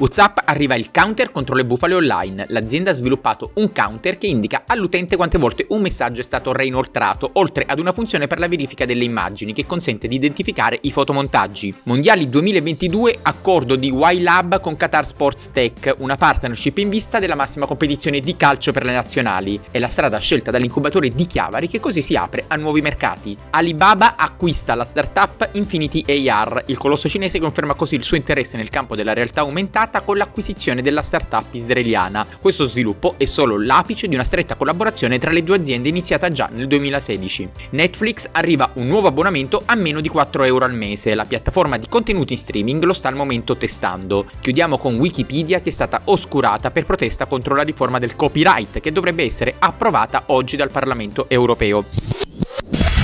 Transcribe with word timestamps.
WhatsApp 0.00 0.38
arriva 0.46 0.76
il 0.76 0.90
counter 0.90 1.30
contro 1.30 1.54
le 1.54 1.66
bufale 1.66 1.92
online. 1.92 2.46
L'azienda 2.48 2.92
ha 2.92 2.94
sviluppato 2.94 3.50
un 3.56 3.70
counter 3.70 4.16
che 4.16 4.28
indica 4.28 4.62
all'utente 4.66 5.14
quante 5.14 5.36
volte 5.36 5.66
un 5.68 5.82
messaggio 5.82 6.22
è 6.22 6.24
stato 6.24 6.52
reinoltrato, 6.52 7.28
oltre 7.34 7.66
ad 7.66 7.78
una 7.78 7.92
funzione 7.92 8.26
per 8.26 8.38
la 8.38 8.48
verifica 8.48 8.86
delle 8.86 9.04
immagini 9.04 9.52
che 9.52 9.66
consente 9.66 10.08
di 10.08 10.14
identificare 10.14 10.78
i 10.80 10.90
fotomontaggi. 10.90 11.74
Mondiali 11.82 12.30
2022, 12.30 13.18
accordo 13.20 13.76
di 13.76 13.92
Y-Lab 13.94 14.60
con 14.60 14.74
Qatar 14.74 15.04
Sports 15.04 15.50
Tech, 15.50 15.94
una 15.98 16.16
partnership 16.16 16.78
in 16.78 16.88
vista 16.88 17.18
della 17.18 17.34
massima 17.34 17.66
competizione 17.66 18.20
di 18.20 18.38
calcio 18.38 18.72
per 18.72 18.86
le 18.86 18.94
nazionali. 18.94 19.60
È 19.70 19.78
la 19.78 19.88
strada 19.88 20.16
scelta 20.16 20.50
dall'incubatore 20.50 21.10
di 21.10 21.26
Chiavari 21.26 21.68
che 21.68 21.78
così 21.78 22.00
si 22.00 22.16
apre 22.16 22.44
a 22.46 22.56
nuovi 22.56 22.80
mercati. 22.80 23.36
Alibaba 23.50 24.16
acquista 24.16 24.74
la 24.74 24.84
startup 24.84 25.50
Infinity 25.52 26.26
AR. 26.26 26.62
Il 26.68 26.78
colosso 26.78 27.06
cinese 27.06 27.38
conferma 27.38 27.74
così 27.74 27.96
il 27.96 28.02
suo 28.02 28.16
interesse 28.16 28.56
nel 28.56 28.70
campo 28.70 28.96
della 28.96 29.12
realtà 29.12 29.42
aumentata 29.42 29.88
con 29.98 30.16
l'acquisizione 30.16 30.80
della 30.82 31.02
startup 31.02 31.46
israeliana. 31.50 32.24
Questo 32.40 32.68
sviluppo 32.68 33.14
è 33.16 33.24
solo 33.24 33.58
l'apice 33.58 34.06
di 34.06 34.14
una 34.14 34.22
stretta 34.22 34.54
collaborazione 34.54 35.18
tra 35.18 35.32
le 35.32 35.42
due 35.42 35.56
aziende 35.56 35.88
iniziata 35.88 36.30
già 36.30 36.48
nel 36.52 36.68
2016. 36.68 37.48
Netflix 37.70 38.28
arriva 38.30 38.70
un 38.74 38.86
nuovo 38.86 39.08
abbonamento 39.08 39.62
a 39.66 39.74
meno 39.74 40.00
di 40.00 40.08
4 40.08 40.44
euro 40.44 40.64
al 40.64 40.74
mese. 40.74 41.16
La 41.16 41.24
piattaforma 41.24 41.78
di 41.78 41.88
contenuti 41.88 42.34
in 42.34 42.38
streaming 42.38 42.84
lo 42.84 42.92
sta 42.92 43.08
al 43.08 43.16
momento 43.16 43.56
testando. 43.56 44.26
Chiudiamo 44.40 44.78
con 44.78 44.94
Wikipedia 44.94 45.60
che 45.60 45.70
è 45.70 45.72
stata 45.72 46.02
oscurata 46.04 46.70
per 46.70 46.86
protesta 46.86 47.26
contro 47.26 47.56
la 47.56 47.62
riforma 47.62 47.98
del 47.98 48.14
copyright 48.14 48.78
che 48.78 48.92
dovrebbe 48.92 49.24
essere 49.24 49.56
approvata 49.58 50.22
oggi 50.26 50.54
dal 50.54 50.70
Parlamento 50.70 51.28
europeo. 51.28 51.84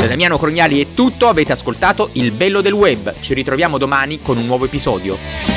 Da 0.00 0.06
Damiano 0.06 0.38
Crognali 0.38 0.80
è 0.80 0.94
tutto, 0.94 1.28
avete 1.28 1.52
ascoltato 1.52 2.08
Il 2.12 2.32
bello 2.32 2.62
del 2.62 2.72
web. 2.72 3.12
Ci 3.20 3.34
ritroviamo 3.34 3.76
domani 3.76 4.22
con 4.22 4.38
un 4.38 4.46
nuovo 4.46 4.64
episodio. 4.64 5.49